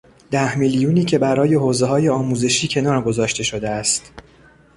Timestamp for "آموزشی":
2.09-2.67